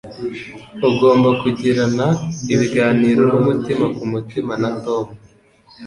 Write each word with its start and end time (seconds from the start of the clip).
Ugomba 0.89 1.29
kugirana 1.41 2.07
ibiganiro 2.53 3.23
numutima 3.35 3.85
kumutima 3.95 4.53
na 4.61 4.69
Tom. 4.83 5.05